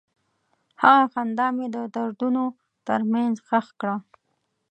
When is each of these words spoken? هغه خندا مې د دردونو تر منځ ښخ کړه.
هغه 0.81 1.05
خندا 1.13 1.47
مې 1.55 1.67
د 1.75 1.77
دردونو 1.95 2.43
تر 2.87 2.99
منځ 3.13 3.35
ښخ 3.47 3.67
کړه. 3.79 3.95